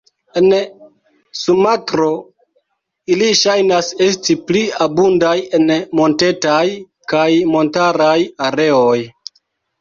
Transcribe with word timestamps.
En 0.39 0.45
Sumatro, 1.39 2.07
ili 3.15 3.27
ŝajnas 3.41 3.89
esti 4.05 4.37
pli 4.47 4.63
abundaj 4.87 5.35
en 5.59 5.69
montetaj 6.01 6.65
kaj 7.15 7.29
montaraj 7.53 8.17
areoj. 8.49 8.99